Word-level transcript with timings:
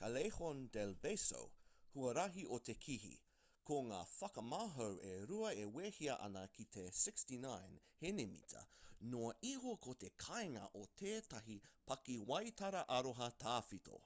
callejon 0.00 0.58
del 0.74 0.92
beso 1.06 1.40
huarahi 1.94 2.44
o 2.56 2.58
te 2.68 2.76
kihi. 2.84 3.10
ko 3.70 3.78
ngā 3.86 3.98
whakamahau 4.10 5.00
e 5.08 5.10
rua 5.32 5.50
e 5.64 5.66
wehea 5.78 6.16
ana 6.28 6.44
ki 6.58 6.68
te 6.76 6.84
69 7.00 7.82
henimita 8.04 8.64
noa 9.16 9.34
iho 9.52 9.76
ko 9.88 9.96
te 10.04 10.14
kāinga 10.28 10.64
o 10.84 10.86
tētahi 11.04 11.60
pakiwaitara 11.92 12.86
aroha 13.00 13.32
tawhito 13.48 14.02